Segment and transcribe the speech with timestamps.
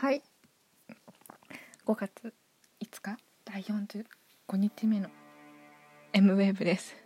[0.00, 0.22] はい。
[1.86, 2.32] 5月
[2.82, 3.18] 5日？
[3.44, 5.10] 第45日目の
[6.14, 6.96] M ウェーブです。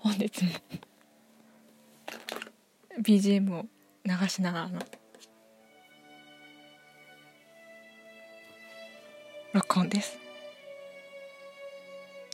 [0.00, 0.50] 本日も
[3.00, 3.64] BGM を
[4.04, 4.80] 流しながらの
[9.54, 10.18] 録音です。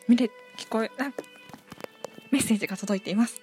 [0.09, 0.29] 見れ
[0.59, 1.13] 聞こえな
[2.33, 3.41] メッセージが届いています。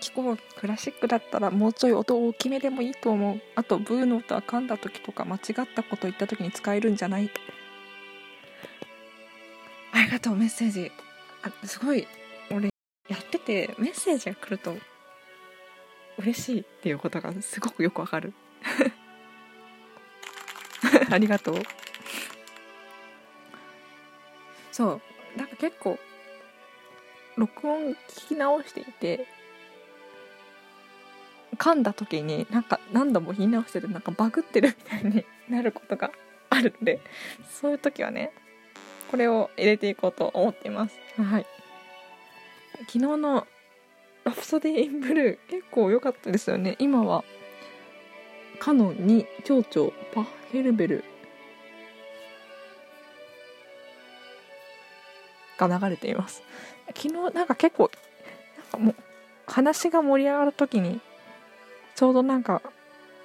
[0.00, 3.40] マキコクラシックだったらもうちょい音大きめでもいいと思う。
[3.54, 5.42] あとブーの音は噛んだ時とか間違っ
[5.76, 7.30] たこと言った時に使えるんじゃない。
[9.92, 10.90] ありがとうメッセージ。
[11.42, 12.08] あすごい
[12.50, 12.70] 俺
[13.10, 14.74] やっててメッセージが来ると
[16.16, 18.32] 嬉しいっていうことがすごくよくわかる。
[21.12, 21.56] ありがとう。
[24.72, 25.98] そうなんか結構
[27.36, 29.26] 録音聞き直していて
[31.60, 36.10] 噛んだ時になんか何度も言い直しててなんかバグってるみたいになることが
[36.48, 37.00] あるので
[37.60, 38.32] そういう時はね
[39.10, 40.96] これを入れていこうと思っています。
[41.20, 41.46] はい。
[42.86, 43.46] 昨日の
[44.24, 46.76] 「ラプソディ・イン・ブルー」結構良かったですよね。
[46.78, 47.24] 今は
[48.58, 51.04] カノンに蝶々パッヘルベル
[55.58, 56.42] が流れています。
[56.96, 57.90] 昨日なんか結構
[58.56, 58.94] なんかもう
[59.46, 61.02] 話が盛り上がる時に
[62.00, 62.62] ちょうどなんか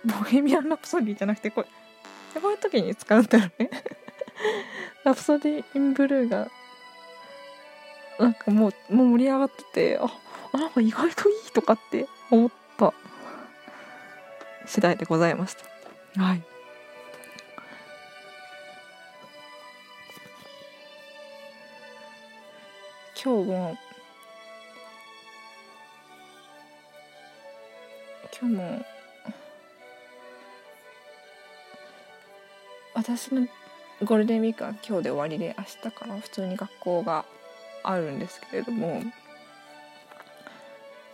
[0.04, 3.70] ボヘミアン・ラプソディじゃなくてこれこういう時に使うんだよね。
[5.06, 6.50] ラプソディ・イン・ブルーが
[8.20, 10.14] なんかもうもう盛り上がっててあ
[10.52, 12.94] あなんか意外といいとかって思った。
[14.66, 16.22] 次第でございました。
[16.22, 16.44] はい。
[23.24, 23.78] 今日も
[28.40, 28.86] 今日も。
[32.94, 33.48] 私の
[34.04, 37.26] ゴールデンウィークは今日で終わりで明日から普通に学校が
[37.84, 39.02] あるんですけれども、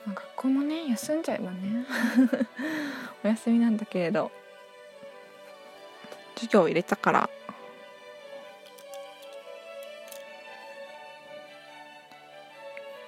[0.06, 1.86] まあ、学校もね休んじゃえばね。
[3.24, 4.32] お休みなんだけれど。
[6.36, 7.30] 授業を入れたから。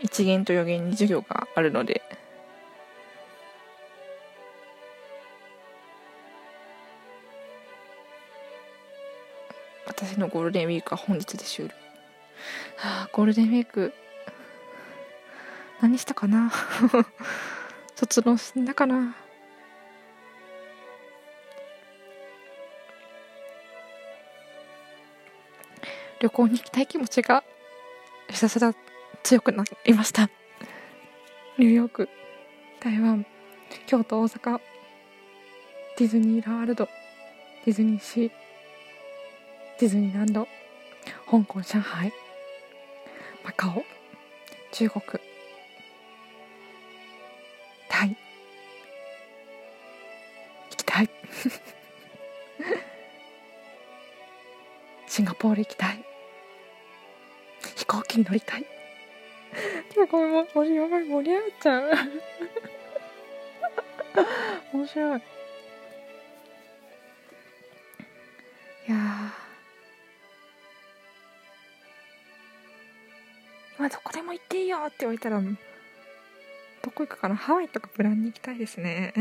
[0.01, 2.03] 一限と予言に授業があるので。
[9.85, 11.73] 私のゴールデンウィークは本日で終了。
[12.77, 13.93] はあゴールデンウィーク。
[15.81, 16.51] 何したかな？
[17.95, 19.15] 卒論しんだかな？
[26.19, 27.43] 旅行に行きたい気持ちが
[28.29, 28.73] ひたすら
[29.23, 30.29] 強くなりました。
[31.57, 32.09] ニューヨーク
[32.79, 33.25] 台湾
[33.85, 34.59] 京都大阪
[35.97, 36.87] ディズニーワールド
[37.65, 38.42] ディズニーシー。
[39.83, 40.47] ディズニーランド
[41.29, 42.13] 香港上海
[43.43, 43.83] マカオ
[44.71, 45.03] 中国
[47.89, 48.07] タイ。
[48.07, 48.15] 行
[50.77, 51.09] きたい。
[55.05, 56.01] シンガポール行きたい。
[57.75, 58.65] 飛行機に乗りたい。
[60.09, 61.91] これも盛り上がり盛り上がっちゃう。
[64.77, 65.21] 面白い。
[73.79, 77.35] まどこでも行っていいよって言われたらどこ行くかな？
[77.35, 79.13] ハワイとかプランに行きたいですね。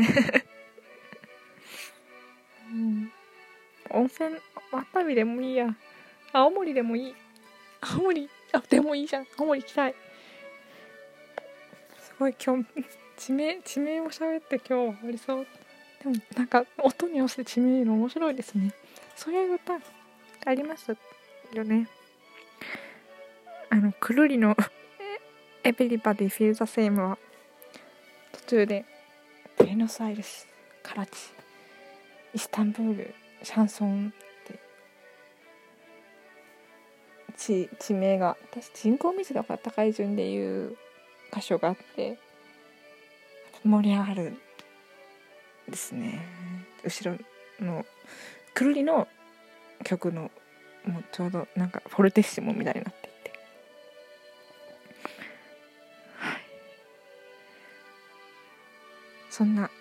[2.71, 3.11] うん。
[3.89, 4.35] 温泉
[4.71, 5.75] 熱海でもいいや。
[6.31, 7.15] 青森でもいい。
[7.81, 9.27] 青森あでもいいじゃん。
[9.37, 9.95] 青森行きたい。
[11.99, 12.65] すごい今日
[13.17, 15.47] 地名地名を喋って今日は終わりそう。
[16.03, 18.73] でもなんか音に合わせて地名の面白いですね。
[19.15, 19.79] そういう歌
[20.45, 20.95] あります
[21.53, 21.87] よね。
[23.73, 24.55] あのくるりの
[25.65, 27.17] 「Everybody Feel the Same」は
[28.31, 28.85] 途中で
[29.57, 30.47] ブエノスアイレス
[30.83, 31.11] カラチ
[32.35, 34.59] イスタンブールシャンソンって
[37.35, 40.77] 地地名が私人口密度が高い順でいう
[41.33, 42.19] 箇所があって
[43.65, 44.37] 盛り上がる
[45.67, 46.23] ですね。
[46.83, 47.17] 後ろ
[47.59, 47.87] の
[48.53, 49.07] くるりの
[49.83, 50.29] 曲の
[50.85, 53.02] もうちょうどなんかフォルテッシモみたいになって
[59.33, 59.71] そんな。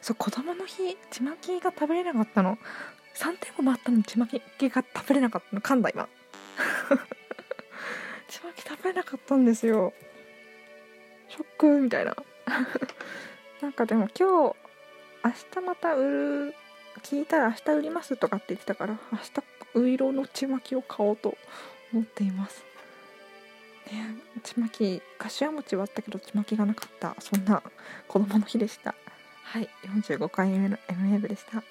[0.00, 2.58] そう子供の日ちまきが食べれなかったの。
[3.14, 5.62] 3点も回ったのにちまきが食べれなかったの。
[5.62, 6.08] 噛んだ今。
[8.26, 9.92] ちまき食べれなかったんですよ。
[11.28, 12.16] ショックみたいな。
[13.62, 14.56] なんかでも今日
[15.24, 16.02] 明日また売
[16.48, 16.54] る
[17.02, 21.38] 聞いたら明日売りますとかって言ってたから明日ウイロのちまきを買おうと
[21.92, 22.64] 思っています。
[23.86, 27.62] ねちまき柏餅はあったけどちまきがなかったそんな
[28.08, 28.94] 子供の日でした。
[29.42, 31.62] はい45回目の M ウェブでした。